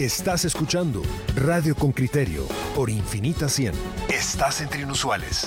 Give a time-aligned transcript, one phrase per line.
[0.00, 1.02] Estás escuchando
[1.36, 3.74] Radio con Criterio por Infinita 100.
[4.08, 5.46] Estás entre inusuales.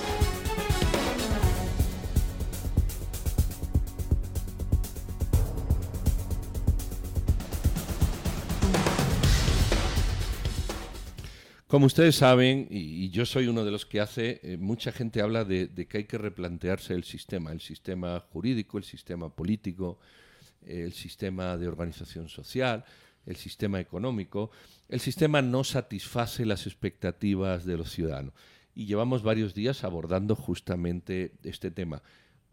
[11.65, 15.46] Como ustedes saben, y, yo soy uno de los que hace, eh, mucha gente habla
[15.46, 19.98] de, que hay que replantearse el sistema, el sistema jurídico, el sistema político,
[20.63, 22.85] el sistema de organización social,
[23.26, 24.52] el sistema económico.
[24.90, 28.34] El sistema no satisface las expectativas de los ciudadanos.
[28.76, 32.02] Y llevamos varios días abordando justamente este tema.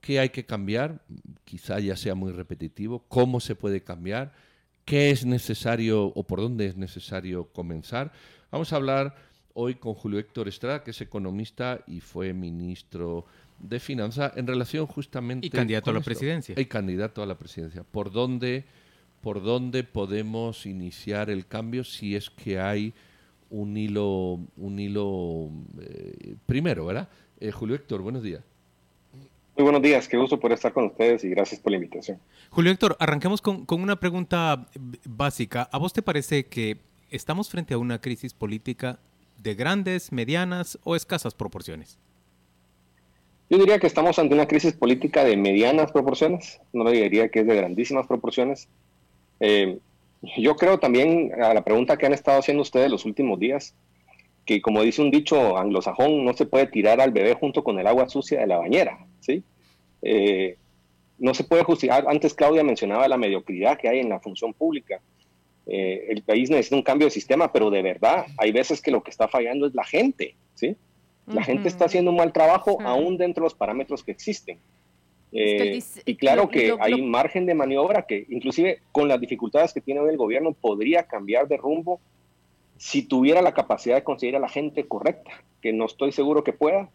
[0.00, 1.02] ¿Qué hay que cambiar?
[1.44, 3.04] Quizá ya sea muy repetitivo.
[3.08, 4.32] ¿Cómo se puede cambiar?
[4.84, 8.12] ¿Qué es necesario o por dónde es necesario comenzar?
[8.50, 9.14] Vamos a hablar
[9.54, 13.26] hoy con Julio Héctor Estrada, que es economista y fue ministro
[13.58, 15.46] de Finanzas, en relación justamente...
[15.46, 16.54] Y candidato a la presidencia.
[16.58, 17.84] Y candidato a la presidencia.
[17.84, 18.64] ¿Por dónde,
[19.20, 22.94] ¿Por dónde podemos iniciar el cambio si es que hay
[23.50, 27.08] un hilo, un hilo eh, primero, ¿verdad?
[27.38, 28.42] Eh, Julio Héctor, buenos días.
[29.56, 32.18] Muy buenos días, qué gusto por estar con ustedes y gracias por la invitación.
[32.48, 34.66] Julio Héctor, arranquemos con, con una pregunta
[35.04, 35.68] básica.
[35.70, 36.78] ¿A vos te parece que
[37.10, 39.00] ¿estamos frente a una crisis política
[39.36, 41.98] de grandes, medianas o escasas proporciones?
[43.50, 47.46] Yo diría que estamos ante una crisis política de medianas proporciones, no diría que es
[47.46, 48.68] de grandísimas proporciones.
[49.40, 49.78] Eh,
[50.36, 53.74] yo creo también a la pregunta que han estado haciendo ustedes los últimos días,
[54.44, 57.86] que como dice un dicho anglosajón, no se puede tirar al bebé junto con el
[57.86, 59.42] agua sucia de la bañera, ¿sí?
[60.02, 60.56] Eh,
[61.18, 65.00] no se puede justificar, antes Claudia mencionaba la mediocridad que hay en la función pública.
[65.66, 69.02] Eh, el país necesita un cambio de sistema, pero de verdad, hay veces que lo
[69.02, 70.76] que está fallando es la gente, ¿sí?
[71.26, 74.58] La gente está haciendo un mal trabajo aún dentro de los parámetros que existen.
[75.32, 80.00] Eh, y claro que hay margen de maniobra que inclusive con las dificultades que tiene
[80.00, 82.00] hoy el gobierno podría cambiar de rumbo
[82.78, 86.54] si tuviera la capacidad de conseguir a la gente correcta, que no estoy seguro que
[86.54, 86.88] pueda,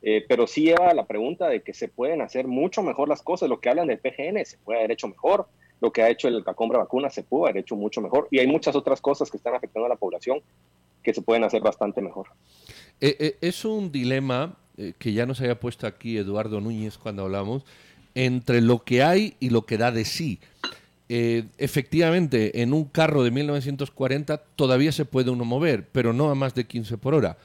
[0.00, 3.22] eh, pero sí lleva a la pregunta de que se pueden hacer mucho mejor las
[3.22, 5.46] cosas, lo que hablan del PGN se puede haber hecho mejor,
[5.80, 8.46] lo que ha hecho el Cacombra vacuna se pudo haber hecho mucho mejor y hay
[8.46, 10.40] muchas otras cosas que están afectando a la población
[11.02, 12.28] que se pueden hacer bastante mejor.
[13.00, 17.24] Eh, eh, es un dilema eh, que ya nos había puesto aquí Eduardo Núñez cuando
[17.24, 17.64] hablamos
[18.14, 20.40] entre lo que hay y lo que da de sí.
[21.08, 26.54] efectivamente, en un carro de 1940 todavía se puede uno mover, pero no a más
[26.54, 27.38] de 15 por hora.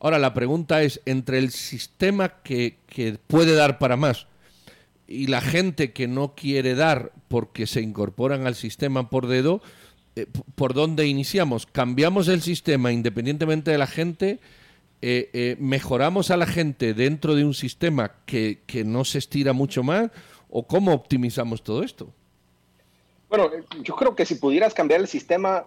[0.00, 4.26] Ahora la pregunta es, entre el sistema que, que puede dar para más,
[5.08, 9.62] y la gente que no quiere dar porque se incorporan al sistema por dedo,
[10.14, 11.66] eh, ¿por dónde iniciamos?
[11.66, 14.38] ¿Cambiamos el sistema independientemente de la gente?
[15.00, 19.82] Eh, eh, ¿Mejoramos a la gente dentro de un sistema que, no se estira mucho
[19.82, 20.10] más?
[20.50, 22.12] ¿O cómo optimizamos todo esto?
[23.28, 23.50] Bueno,
[23.82, 25.64] yo creo que si pudieras cambiar el sistema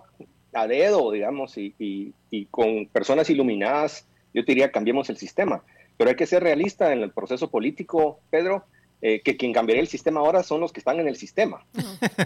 [0.53, 5.63] a dedo, digamos, y, y con personas iluminadas, yo te diría cambiemos el sistema.
[5.97, 8.65] Pero hay que ser realista en el proceso político, Pedro
[9.03, 11.65] eh, que quien cambiaría el sistema ahora son los que están en el sistema.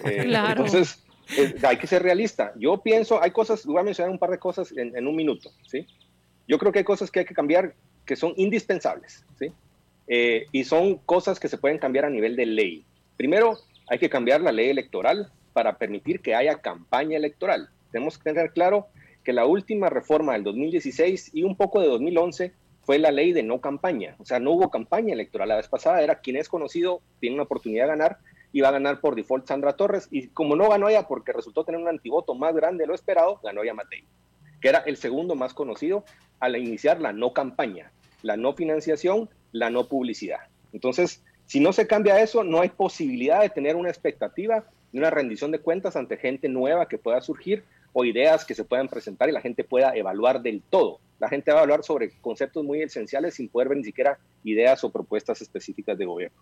[0.05, 1.03] Eh, entonces,
[1.37, 2.53] eh, hay que ser realista.
[2.57, 5.87] Yo pienso, hay cosas, voy a mencionar un par de cosas en, un minuto, ¿sí?
[6.47, 7.73] Yo creo que hay cosas que hay que cambiar
[8.05, 9.51] que son indispensables, ¿sí?
[10.07, 12.85] y son cosas que se pueden cambiar a nivel de ley.
[13.17, 13.57] Primero,
[13.87, 17.69] hay que cambiar la ley electoral para permitir que haya campaña electoral.
[17.91, 18.87] Tenemos que tener claro
[19.23, 22.53] que la última reforma del 2016 y un poco de 2011
[22.83, 24.15] fue la ley de no campaña.
[24.19, 25.49] O sea, no hubo campaña electoral.
[25.49, 28.17] La vez pasada era quien es conocido, tiene una oportunidad de ganar
[28.51, 30.07] y va a ganar por default Sandra Torres.
[30.11, 33.39] Y como no ganó ella porque resultó tener un antivoto más grande de lo esperado,
[33.43, 34.03] ganó ella Matei,
[34.65, 36.05] que era el segundo más conocido
[36.39, 37.91] al iniciar la no campaña,
[38.23, 40.39] la no financiación, la no publicidad.
[40.73, 45.11] Entonces, si no se cambia eso, no hay posibilidad de tener una expectativa de una
[45.11, 49.29] rendición de cuentas ante gente nueva que pueda surgir o ideas que se puedan presentar
[49.29, 52.81] y la gente pueda evaluar del todo la gente va a hablar sobre conceptos muy
[52.81, 56.37] esenciales sin poder ver ni siquiera ideas o propuestas específicas de gobierno.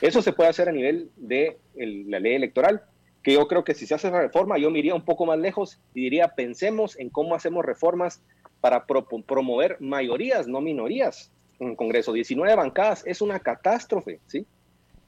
[0.00, 2.82] Eso se puede hacer a nivel de la ley electoral,
[3.26, 5.36] que yo creo que si se hace esa reforma, yo me iría un poco más
[5.36, 8.22] lejos y diría, pensemos en cómo hacemos reformas
[8.60, 12.12] para promover mayorías, no minorías en el Congreso.
[12.12, 14.46] 19 bancadas es una catástrofe, ¿sí?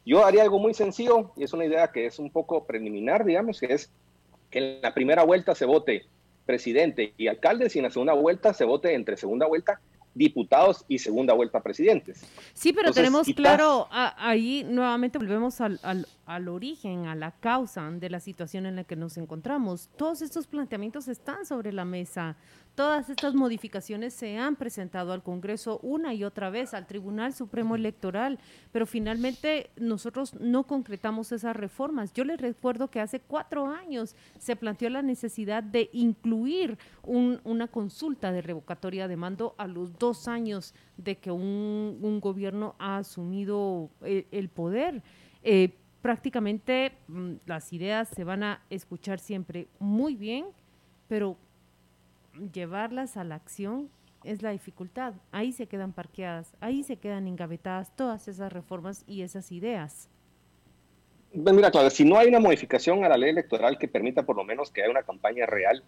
[0.04, 3.60] Yo haría algo muy sencillo, y es una idea que es un poco preliminar, digamos,
[3.60, 3.92] que es
[4.50, 6.06] que en la primera vuelta se vote
[6.44, 9.81] presidente y alcaldes y en la segunda vuelta se vote entre segunda vuelta
[10.14, 12.26] diputados y segunda vuelta presidentes.
[12.52, 16.08] Sí, pero tenemos claro, ahí nuevamente volvemos al, al
[16.48, 19.88] origen, a la causa de la situación en la que nos encontramos.
[19.96, 22.36] Todos estos planteamientos están sobre la mesa.
[22.75, 27.75] Todas estas modificaciones se han presentado al Congreso una y otra vez, al Tribunal Supremo
[27.75, 28.38] Electoral,
[28.70, 32.12] pero finalmente nosotros no concretamos esas reformas.
[32.12, 38.30] Yo les recuerdo que hace cuatro años se planteó la necesidad de incluir una consulta
[38.30, 44.26] de revocatoria de mando a los dos años de que un, gobierno ha asumido eh,
[44.30, 45.02] el, poder.
[45.42, 50.46] Eh, prácticamente mm, las ideas se van a escuchar siempre muy bien,
[51.08, 51.36] pero
[52.52, 53.90] llevarlas a la acción
[54.24, 55.14] es la dificultad.
[55.32, 60.08] Ahí se quedan parqueadas, ahí se quedan engavetadas todas esas reformas y esas ideas.
[61.32, 64.36] Pues mira, claro, si no hay una modificación a la ley electoral que permita por
[64.36, 65.84] lo menos que haya una campaña real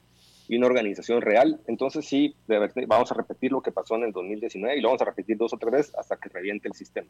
[0.48, 2.34] y una organización real, entonces sí,
[2.86, 5.54] vamos a repetir lo que pasó en el 2019 y lo vamos a repetir dos
[5.54, 7.08] o tres veces hasta que reviente el sistema.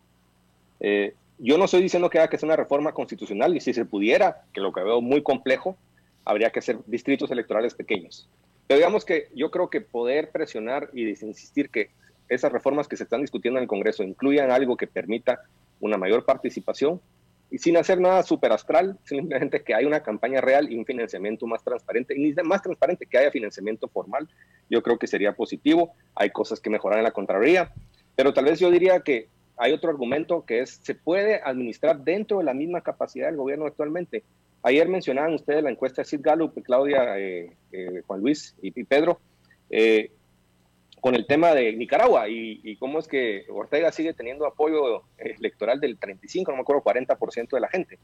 [0.81, 3.85] Eh, yo no estoy diciendo que haya que hacer una reforma constitucional y si se
[3.85, 5.77] pudiera, que lo que veo muy complejo,
[6.25, 8.29] habría que hacer distritos electorales pequeños.
[8.67, 11.91] Pero digamos que yo creo que poder presionar y insistir que
[12.29, 15.41] esas reformas que se están discutiendo en el Congreso incluyan algo que permita
[15.81, 17.01] una mayor participación
[17.51, 21.47] y sin hacer nada super astral, simplemente que haya una campaña real y un financiamiento
[21.47, 24.29] más transparente, y más transparente que haya financiamiento formal,
[24.69, 25.93] yo creo que sería positivo.
[26.15, 27.73] Hay cosas que mejorar en la Contraloría,
[28.15, 29.29] pero tal vez yo diría que
[29.61, 33.67] hay otro argumento que es, se puede administrar dentro de la misma capacidad del gobierno
[33.67, 34.25] actualmente.
[34.63, 39.21] Ayer mencionaban ustedes la encuesta de Sid Gallup, Claudia, eh, eh, Juan Luis y, Pedro,
[39.69, 40.13] eh,
[41.03, 45.99] con el tema de Nicaragua y, cómo es que Ortega sigue teniendo apoyo electoral del
[45.99, 47.99] 35, no me acuerdo, 40% de la gente.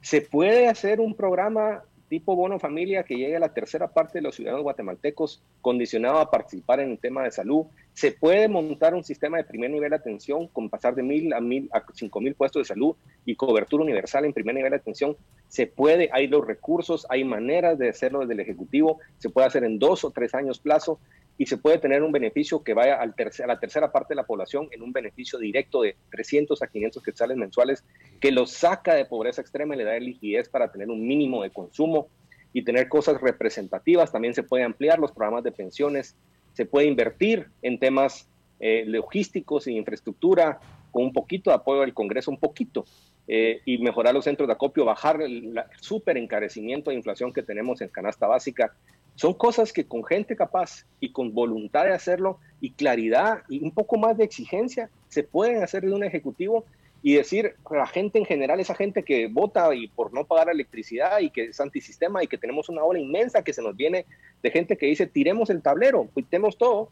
[0.00, 4.22] ¿Se puede hacer un programa tipo bono familia que llegue a la tercera parte de
[4.22, 7.66] los ciudadanos guatemaltecos condicionado a participar en el tema de salud.
[7.92, 11.40] Se puede montar un sistema de primer nivel de atención con pasar de mil a
[11.40, 15.16] mil a cinco mil puestos de salud y cobertura universal en primer nivel de atención.
[15.48, 19.64] Se puede, hay los recursos, hay maneras de hacerlo desde el Ejecutivo, se puede hacer
[19.64, 21.00] en dos o tres años plazo
[21.36, 23.06] y se puede tener un beneficio que vaya a
[23.46, 27.36] la tercera parte de la población en un beneficio directo de 300 a 500 quetzales
[27.36, 27.84] mensuales
[28.20, 31.50] que los saca de pobreza extrema y le da liquidez para tener un mínimo de
[31.50, 32.08] consumo
[32.52, 34.12] y tener cosas representativas.
[34.12, 36.16] También se puede ampliar los programas de pensiones,
[36.52, 38.28] se puede invertir en temas
[38.60, 40.60] eh, logísticos e infraestructura
[40.92, 42.84] con un poquito de apoyo del Congreso, un poquito,
[43.26, 47.80] eh, y mejorar los centros de acopio, bajar el súper encarecimiento de inflación que tenemos
[47.80, 48.76] en canasta básica
[49.16, 53.70] son cosas que con gente capaz y con voluntad de hacerlo y claridad y un
[53.70, 56.64] poco más de exigencia se pueden hacer de un ejecutivo
[57.02, 60.48] y decir a la gente en general, esa gente que vota y por no pagar
[60.48, 64.06] electricidad y que es antisistema y que tenemos una ola inmensa que se nos viene
[64.42, 66.88] de gente que dice tiremos el tablero, quitemos todo,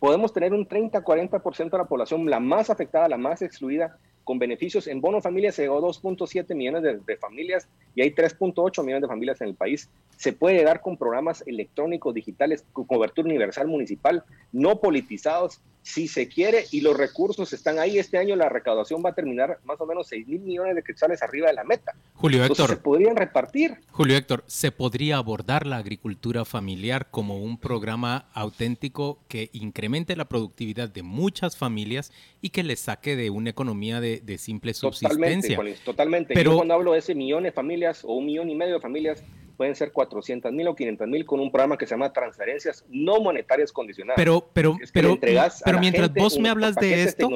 [0.00, 4.88] podemos tener un 30-40% de la población, la más afectada, la más excluida, con beneficios.
[4.88, 9.08] En bono familia se llegó a 2.7 millones de, familias y hay 3.8 millones de
[9.08, 9.88] familias en el país.
[10.16, 14.22] Se puede dar con programas electrónicos, digitales, con cobertura universal municipal,
[14.52, 17.98] no politizados, si se quiere, y los recursos están ahí.
[17.98, 21.22] Este año la recaudación va a terminar más o menos 6 mil millones de quetzales
[21.22, 21.94] arriba de la meta.
[22.14, 22.70] Julio Héctor.
[22.70, 23.76] se podrían repartir.
[23.92, 30.24] Julio Héctor, ¿se podría abordar la agricultura familiar como un programa auténtico que incremente la
[30.24, 35.54] productividad de muchas familias y que les saque de una economía de, simple subsistencia?
[35.54, 36.34] Totalmente, totalmente.
[36.34, 38.80] Pero, Yo cuando hablo de ese millón de familias o un millón y medio de
[38.80, 39.22] familias,
[39.56, 43.20] pueden ser 400 mil o 500 mil con un programa que se llama transferencias no
[43.20, 44.16] monetarias condicionadas.
[44.16, 45.18] Pero, pero, pero,
[45.64, 47.28] pero mientras vos me hablas de esto,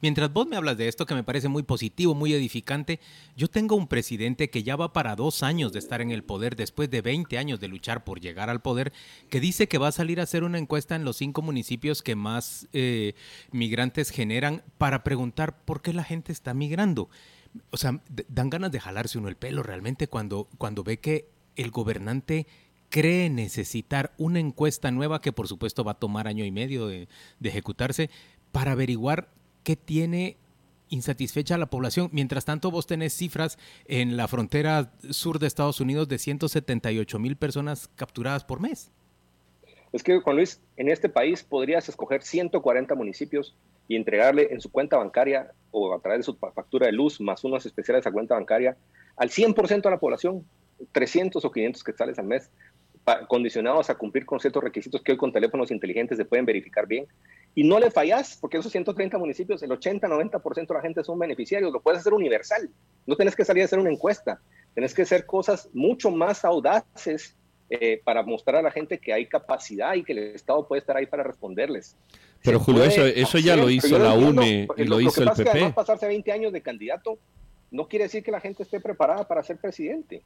[0.00, 3.00] mientras vos me hablas de esto que me parece muy positivo, muy edificante,
[3.36, 6.56] yo tengo un presidente que ya va para dos años de estar en el poder
[6.56, 8.92] después de 20 años de luchar por llegar al poder,
[9.28, 12.16] que dice que va a salir a hacer una encuesta en los cinco municipios que
[12.16, 13.14] más eh,
[13.52, 17.08] migrantes generan para preguntar por qué la gente está migrando
[17.70, 21.70] o sea, dan ganas de jalarse uno el pelo realmente cuando, cuando ve que el
[21.70, 22.46] gobernante
[22.94, 27.08] cree necesitar una encuesta nueva que por supuesto va a tomar año y medio de,
[27.42, 28.10] ejecutarse
[28.52, 29.28] para averiguar
[29.64, 30.36] qué tiene
[30.90, 32.08] insatisfecha la población.
[32.12, 37.36] Mientras tanto, vos tenés cifras en la frontera sur de Estados Unidos de 178 mil
[37.36, 38.92] personas capturadas por mes.
[39.92, 43.56] Es que, Juan Luis, en este país podrías escoger 140 municipios
[43.88, 47.44] y entregarle en su cuenta bancaria o a través de su factura de luz más
[47.44, 48.76] unos especiales a cuenta bancaria
[49.16, 50.44] al 100% de la población
[50.92, 52.50] 300 o 500 quetzales al mes,
[53.28, 57.06] condicionados a cumplir con ciertos requisitos que hoy con teléfonos inteligentes se pueden verificar bien.
[57.54, 61.72] Y no le fallas, porque esos 130 municipios, el 80-90% de la gente son beneficiarios,
[61.72, 62.70] lo puedes hacer universal.
[63.06, 64.40] No tienes que salir a hacer una encuesta,
[64.72, 67.36] tienes que hacer cosas mucho más audaces
[67.80, 70.96] eh, para mostrar a la gente que hay capacidad y que el Estado puede estar
[70.96, 71.96] ahí para responderles.
[72.42, 75.72] Pero Julio, eso, eso ya lo hizo la UNE y lo, hizo el PP.
[75.72, 77.18] pasarse 20 años de candidato
[77.70, 80.22] no quiere decir que la gente esté preparada para ser presidente.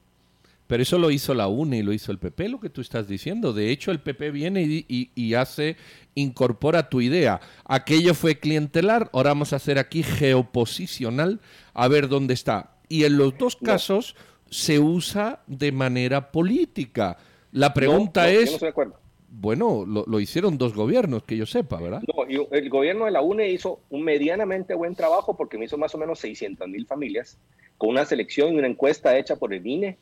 [0.66, 3.08] Pero eso lo hizo la UNE y lo hizo el PP, lo que tú estás
[3.08, 3.54] diciendo.
[3.54, 5.76] De hecho, el PP viene y, hace,
[6.14, 7.40] incorpora tu idea.
[7.64, 11.40] Aquello fue clientelar, ahora vamos a hacer aquí geoposicional,
[11.72, 12.76] a ver dónde está.
[12.86, 14.14] Y en los dos casos
[14.50, 17.16] se usa de manera política.
[17.52, 18.52] La pregunta es...
[18.52, 18.98] no de acuerdo.
[19.30, 22.02] Bueno, lo, hicieron dos gobiernos, que yo sepa, ¿verdad?
[22.06, 25.94] No, el gobierno de la UNE hizo un medianamente buen trabajo porque me hizo más
[25.94, 27.38] o menos 600 mil familias
[27.76, 29.98] con una selección y una encuesta hecha por el INE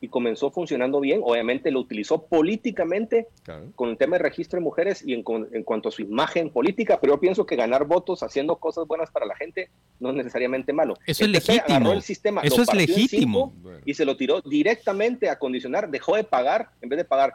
[0.00, 1.20] y comenzó funcionando bien.
[1.24, 3.28] Obviamente lo utilizó políticamente
[3.74, 7.14] con el tema de registro de mujeres y en, cuanto a su imagen política, pero
[7.14, 10.94] yo pienso que ganar votos haciendo cosas buenas para la gente no es necesariamente malo.
[11.06, 11.92] Eso es legítimo.
[11.92, 13.54] El sistema, Eso es legítimo.
[13.84, 17.34] Y se lo tiró directamente a condicionar, dejó de pagar, en vez de pagar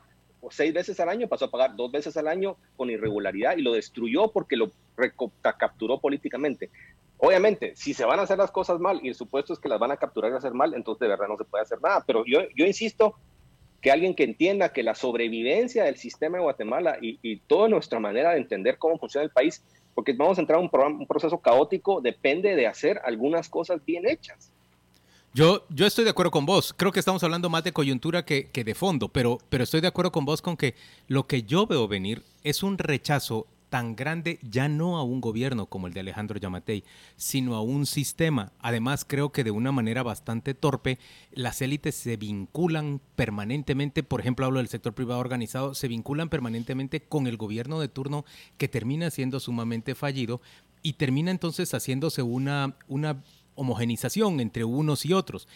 [0.50, 3.74] seis veces al año, pasó a pagar dos veces al año con irregularidad y lo
[3.74, 4.72] destruyó porque lo
[5.42, 6.70] capturó políticamente.
[7.26, 9.80] Obviamente, si se van a hacer las cosas mal y el supuesto es que las
[9.80, 12.04] van a capturar y hacer mal, entonces de verdad no se puede hacer nada.
[12.06, 13.16] Pero yo, yo insisto
[13.82, 18.32] que alguien que entienda que la sobrevivencia del sistema de Guatemala y, toda nuestra manera
[18.32, 19.64] de entender cómo funciona el país,
[19.96, 24.06] porque vamos a entrar en un, un proceso caótico, depende de hacer algunas cosas bien
[24.06, 24.52] hechas.
[25.34, 26.74] Yo, yo estoy de acuerdo con vos.
[26.76, 29.88] Creo que estamos hablando más de coyuntura que, que, de fondo, pero, pero estoy de
[29.88, 30.76] acuerdo con vos con que
[31.08, 35.66] lo que yo veo venir es un rechazo tan grande ya no a un gobierno
[35.66, 36.84] como el de Alejandro Yamatei,
[37.16, 38.52] sino a un sistema.
[38.60, 41.00] Además, creo que de una manera bastante torpe,
[41.32, 47.02] las élites se vinculan permanentemente, por ejemplo, hablo del sector privado organizado, se vinculan permanentemente
[47.02, 48.26] con el gobierno de turno
[48.60, 50.40] que termina siendo sumamente fallido
[50.84, 53.24] y termina entonces haciéndose una, una
[53.56, 55.48] homogenización entre unos y otros.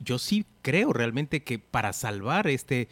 [0.00, 2.88] Yo sí creo realmente que para salvar este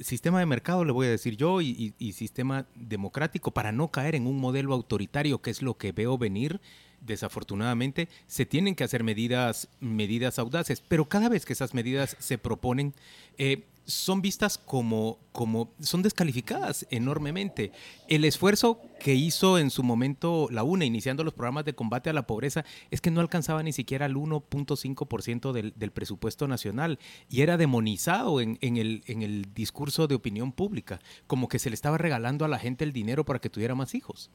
[0.00, 4.26] sistema de mercado, le voy a decir yo, y, sistema democrático, para no caer en
[4.26, 6.60] un modelo autoritario, que es lo que veo venir,
[7.00, 12.38] desafortunadamente, se tienen que hacer medidas, medidas audaces, pero cada vez que esas medidas se
[12.38, 12.94] proponen,
[13.38, 17.70] eh, son vistas como, como, son descalificadas enormemente.
[18.08, 22.12] El esfuerzo que hizo en su momento la UNE, iniciando los programas de combate a
[22.12, 26.98] la pobreza, es que no alcanzaba ni siquiera el 1.5% del, del presupuesto nacional
[27.30, 31.70] y era demonizado en, en, el, en el discurso de opinión pública, como que se
[31.70, 34.30] le estaba regalando a la gente el dinero para que tuviera más hijos.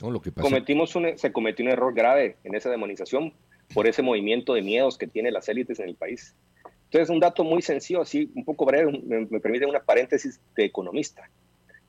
[0.00, 3.32] No, lo que Cometimos se cometió un error grave en esa demonización
[3.72, 6.34] por ese movimiento de miedos que tienen las élites en el país.
[6.86, 11.28] Entonces, un dato muy sencillo, así un poco breve, me, permite una paréntesis de economista.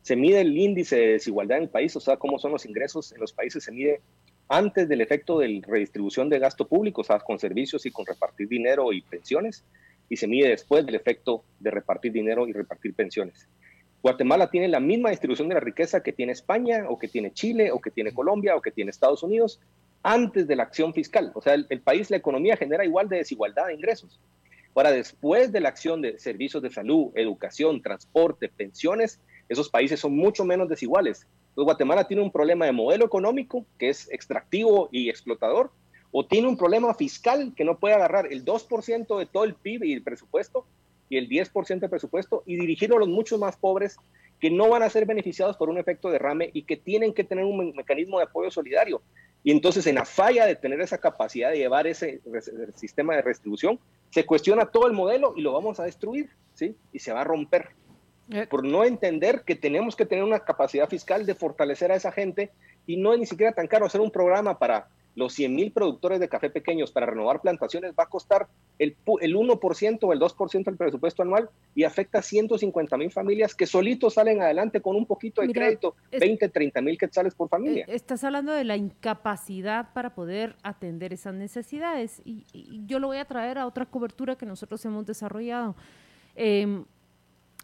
[0.01, 3.11] Se mide el índice de desigualdad en el país, o sea, cómo son los ingresos
[3.11, 4.01] en los países, se mide
[4.49, 8.47] antes del efecto de redistribución de gasto público, o sea, con servicios y con repartir
[8.47, 9.63] dinero y pensiones,
[10.09, 13.47] y se mide después del efecto de repartir dinero y repartir pensiones.
[14.01, 17.71] Guatemala tiene la misma distribución de la riqueza que tiene España, o que tiene Chile,
[17.71, 19.59] o que tiene Colombia, o que tiene Estados Unidos,
[20.01, 21.31] antes de la acción fiscal.
[21.35, 24.19] O sea, el, el país, la economía genera igual de desigualdad de ingresos.
[24.77, 29.19] Ahora, después de la acción de servicios de salud, educación, transporte, pensiones,
[29.49, 31.25] esos países son mucho menos desiguales.
[31.49, 35.71] Entonces, Guatemala tiene un problema de modelo económico que es extractivo y explotador,
[36.11, 39.83] o tiene un problema fiscal que no puede agarrar el 2% de todo el PIB
[39.83, 40.67] y el presupuesto
[41.09, 43.97] y el 10% del presupuesto y dirigirlo a los muchos más pobres
[44.39, 47.23] que no van a ser beneficiados por un efecto de derrame y que tienen que
[47.23, 49.01] tener un mecanismo de apoyo solidario.
[49.43, 52.21] Y entonces, en la falla de tener esa capacidad de llevar ese
[52.75, 53.79] sistema de redistribución,
[54.09, 56.75] se cuestiona todo el modelo y lo vamos a destruir, ¿sí?
[56.91, 57.69] Y se va a romper.
[58.29, 58.45] Eh.
[58.49, 62.51] Por no entender que tenemos que tener una capacidad fiscal de fortalecer a esa gente
[62.85, 66.19] y no es ni siquiera tan caro hacer un programa para los 100 mil productores
[66.19, 68.47] de café pequeños para renovar plantaciones va a costar
[68.77, 73.55] el, el 1% o el 2% del presupuesto anual y afecta a 150 mil familias
[73.55, 77.85] que solitos salen adelante con un poquito de crédito, 20, 30 mil quetzales por familia.
[77.87, 82.45] Eh, estás hablando de la incapacidad para poder atender esas necesidades y,
[82.85, 85.75] yo lo voy a traer a otra cobertura que nosotros hemos desarrollado.
[86.35, 86.83] Eh,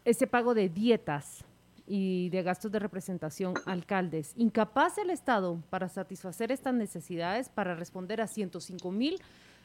[0.05, 1.45] ese pago de dietas
[1.86, 4.34] y de gastos de representación alcaldes.
[4.38, 9.22] Incapaz el Estado para satisfacer estas necesidades, para responder a 105 mil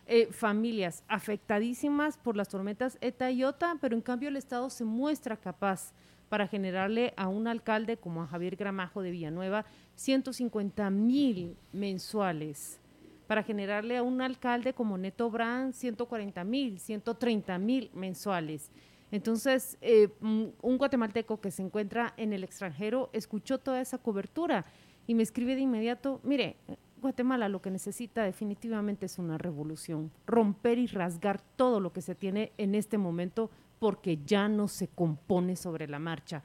[0.06, 4.84] eh, familias afectadísimas por las tormentas ETA y OTA, pero en cambio el Estado se
[4.84, 5.92] muestra capaz
[6.28, 9.64] para generarle a un alcalde como a Javier Gramajo de Villanueva
[9.96, 12.80] 150 mil mensuales,
[13.26, 18.70] para generarle a un alcalde como Neto Brand 140 mil, 130 mil mensuales.
[19.10, 24.64] Entonces, eh, un guatemalteco que se encuentra en el extranjero escuchó toda esa cobertura
[25.06, 26.56] y me escribe de inmediato, mire,
[27.00, 32.14] Guatemala lo que necesita definitivamente es una revolución, romper y rasgar todo lo que se
[32.14, 36.42] tiene en este momento porque ya no se compone sobre la marcha.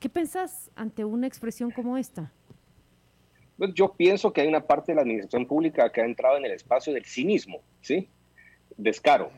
[0.00, 2.32] ¿Qué pensás ante una expresión como esta?
[3.74, 6.50] Yo pienso que hay una parte de la administración pública que ha entrado en el
[6.50, 8.08] espacio del cinismo, ¿sí?
[8.76, 9.30] descaro.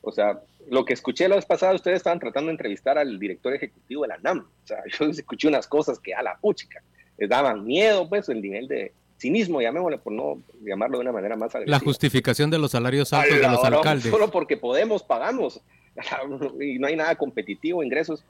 [0.00, 3.54] O sea, lo que escuché la vez pasada, ustedes estaban tratando de entrevistar al director
[3.54, 4.40] ejecutivo de la NAM.
[4.40, 6.82] O sea, yo escuché unas cosas que a la puchica
[7.18, 11.36] les daban miedo, pues, el nivel de cinismo, llamémosle, por no llamarlo de una manera
[11.36, 11.76] más agresiva.
[11.76, 14.10] La justificación de los salarios altos de los alcaldes.
[14.10, 15.60] Solo porque podemos, pagamos.
[16.60, 18.24] y no hay nada competitivo, ingresos.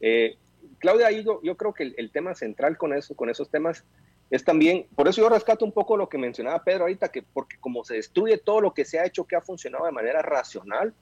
[0.00, 0.36] Eh,
[0.78, 3.84] Claudia, yo, yo creo que el, el, tema central con eso, con esos temas,
[4.30, 7.56] es también, por eso yo rescato un poco lo que mencionaba Pedro ahorita, que porque
[7.58, 10.94] como se destruye todo lo que se ha hecho que ha funcionado de manera racional,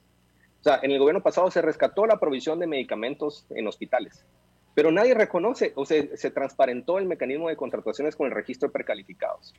[0.67, 4.25] sea, en el gobierno pasado se rescató la provisión de medicamentos en hospitales,
[4.75, 8.73] pero nadie reconoce, o sea, se transparentó el mecanismo de contrataciones con el registro de
[8.73, 9.55] precalificados.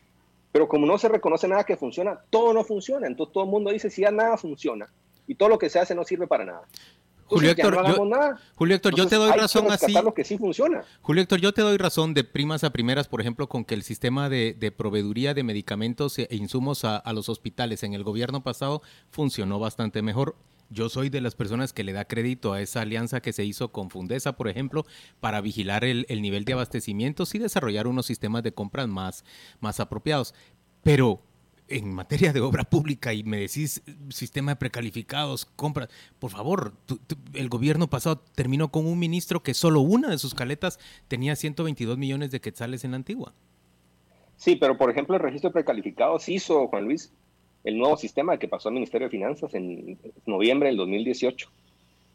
[0.52, 3.08] Pero como no se reconoce nada que funciona, todo no funciona.
[3.08, 4.88] Entonces todo el mundo dice, si ya nada funciona
[5.28, 6.62] y todo lo que se hace no sirve para nada.
[7.28, 8.10] Julio Héctor, yo,
[8.56, 9.92] Julio Héctor, yo te doy razón así.
[9.92, 10.84] Lo que sí funciona.
[11.02, 13.84] Julio Héctor, yo te doy razón de primas a primeras, por ejemplo, con que el
[13.84, 19.60] sistema de, proveeduría de medicamentos e insumos a, los hospitales en el gobierno pasado funcionó
[19.60, 20.36] bastante mejor.
[20.70, 23.72] Yo soy de las personas que le da crédito a esa alianza que se hizo
[23.72, 24.86] con Fundesa, por ejemplo,
[25.20, 29.24] para vigilar el, nivel de abastecimientos y desarrollar unos sistemas de compras más,
[29.62, 30.34] más apropiados.
[30.84, 31.22] Pero
[31.70, 36.74] en materia de obra pública y me decís sistema de precalificados, compras, por favor,
[37.34, 41.98] el gobierno pasado terminó con un ministro que solo una de sus caletas tenía 122
[41.98, 43.34] millones de quetzales en la antigua.
[44.36, 47.12] Sí, pero por ejemplo el registro de precalificados hizo, Juan Luis,
[47.68, 51.50] el nuevo sistema que pasó al Ministerio de Finanzas en noviembre del 2018.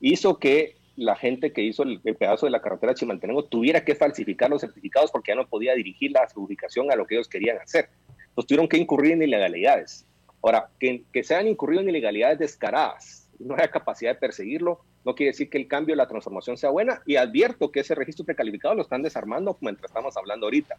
[0.00, 4.49] Hizo que la gente que hizo el, pedazo de la carretera Chimaltenango tuviera que falsificar
[4.49, 7.88] los certificados porque ya no podía dirigir la ubicación a lo que ellos querían hacer
[8.35, 10.06] pues tuvieron que incurrir en ilegalidades.
[10.42, 15.32] Ahora, que, se han incurrido en ilegalidades descaradas, no haya capacidad de perseguirlo, no quiere
[15.32, 18.82] decir que el cambio, la transformación sea buena, y advierto que ese registro precalificado lo
[18.82, 20.78] están desarmando mientras estamos hablando ahorita,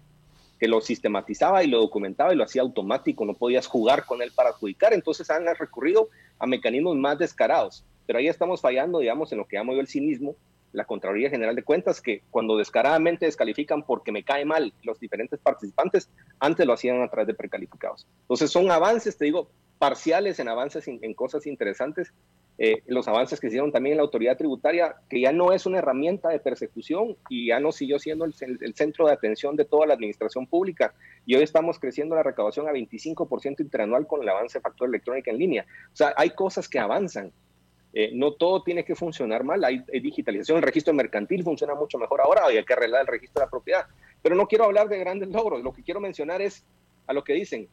[0.64, 4.32] que lo sistematizaba y lo documentaba y lo hacía automático, no podías jugar con él
[4.34, 6.08] para adjudicar, entonces han recurrido
[6.40, 9.90] a mecanismos más descarados, pero ahí estamos fallando, digamos, en lo que llamo yo el
[9.90, 10.38] cinismo,
[10.72, 15.38] la Contraloría General de Cuentas, que cuando descaradamente descalifican porque me cae mal los diferentes
[15.38, 18.08] participantes, antes lo hacían a través de precalificados.
[18.22, 22.14] Entonces son avances, te digo, parciales en avances en, cosas interesantes.
[22.60, 25.80] Eh, los avances que hicieron también en la autoridad tributaria, que ya no es una
[25.80, 28.34] herramienta de persecución y ya no siguió siendo el,
[28.76, 30.94] centro de atención de toda la administración pública.
[31.26, 35.32] Y hoy estamos creciendo la recaudación a 25% interanual con el avance de factor electrónica
[35.32, 35.66] en línea.
[35.92, 37.32] O sea, hay cosas que avanzan
[37.96, 42.22] eh, no todo tiene que funcionar mal, hay, digitalización, el registro mercantil funciona mucho mejor
[42.22, 43.86] ahora, hay que arreglar el registro de la propiedad.
[44.24, 46.66] Pero no quiero hablar de grandes logros, lo que quiero mencionar es
[47.06, 47.68] a lo que dicen,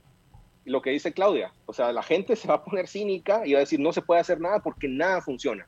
[0.65, 3.59] lo que dice Claudia, o sea, la gente se va a poner cínica y va
[3.59, 5.67] a decir no se puede hacer nada porque nada funciona.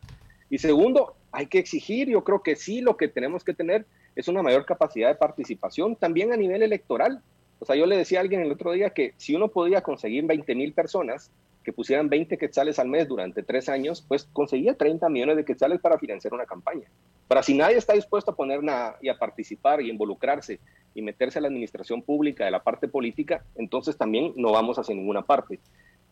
[0.51, 4.29] Y segundo, hay que exigir, yo creo que sí, lo que tenemos que tener es
[4.29, 7.23] una mayor capacidad de participación también a nivel electoral.
[7.59, 10.25] O sea, yo le decía a alguien el otro día que si uno podía conseguir
[10.27, 11.31] 20 mil personas
[11.63, 15.81] que pusieran 20 quetzales al mes durante tres años, pues conseguía 30 millones de quetzales
[15.81, 16.89] para financiar una campaña.
[17.29, 20.61] Pero si nadie está dispuesto a poner nada y a participar y involucrarse
[20.95, 24.95] y meterse a la administración pública de la parte política, entonces también no vamos hacia
[24.95, 25.61] ninguna parte.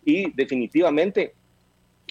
[0.05, 1.35] Y definitivamente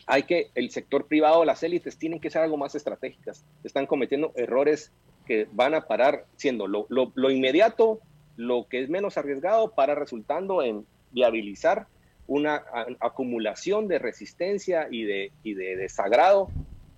[0.05, 3.45] hay que, el sector privado, las élites tienen que ser algo más estratégicas.
[3.63, 4.91] Están cometiendo errores
[5.25, 7.99] que van a parar siendo lo, lo inmediato,
[8.35, 11.87] lo que es menos arriesgado, para resultando en viabilizar
[12.29, 12.63] una
[12.99, 16.49] acumulación de resistencia y de, y de desagrado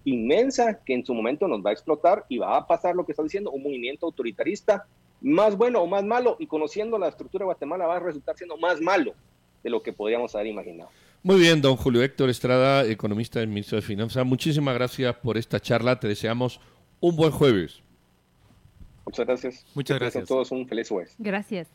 [0.04, 3.14] inmensa que en su momento nos va a explotar y va a pasar lo que
[3.14, 4.86] está diciendo, un movimiento autoritarista
[5.22, 8.58] más bueno o más malo y conociendo la estructura de Guatemala va a resultar siendo
[8.58, 9.14] más malo
[9.64, 10.90] de lo que podríamos haber imaginado.
[11.24, 14.26] Muy bien, don Julio Héctor Estrada, economista del Ministerio de Finanzas.
[14.26, 16.00] Muchísimas gracias por esta charla.
[16.00, 16.60] Te deseamos
[17.00, 17.82] un buen jueves.
[19.06, 19.66] Muchas gracias.
[19.76, 20.24] Muchas gracias.
[20.24, 21.16] a todos un feliz jueves.
[21.20, 21.70] Gracias.